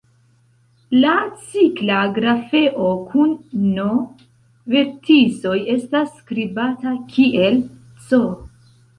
La 1.01 1.09
cikla 1.49 1.97
grafeo 2.13 2.87
kun 3.11 3.35
"n" 3.65 3.85
verticoj 4.75 5.57
estas 5.73 6.09
skribata 6.23 6.95
kiel 7.13 7.61
"C". 8.07 8.23